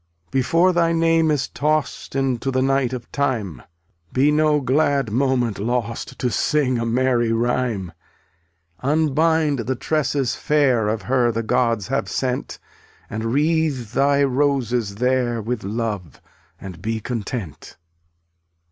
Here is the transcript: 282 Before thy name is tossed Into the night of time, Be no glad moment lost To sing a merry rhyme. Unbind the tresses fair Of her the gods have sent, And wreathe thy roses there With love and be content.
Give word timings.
282 0.31 0.31
Before 0.41 0.73
thy 0.73 0.91
name 0.93 1.29
is 1.29 1.47
tossed 1.47 2.15
Into 2.15 2.49
the 2.49 2.63
night 2.63 2.91
of 2.91 3.11
time, 3.11 3.61
Be 4.11 4.31
no 4.31 4.59
glad 4.59 5.11
moment 5.11 5.59
lost 5.59 6.17
To 6.17 6.31
sing 6.31 6.79
a 6.79 6.87
merry 6.87 7.31
rhyme. 7.31 7.91
Unbind 8.79 9.59
the 9.59 9.75
tresses 9.75 10.33
fair 10.33 10.87
Of 10.87 11.03
her 11.03 11.31
the 11.31 11.43
gods 11.43 11.89
have 11.89 12.09
sent, 12.09 12.57
And 13.11 13.25
wreathe 13.25 13.89
thy 13.91 14.23
roses 14.23 14.95
there 14.95 15.39
With 15.39 15.63
love 15.63 16.19
and 16.59 16.81
be 16.81 16.99
content. 16.99 17.77